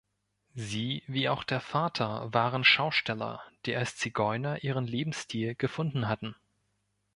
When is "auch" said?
1.29-1.43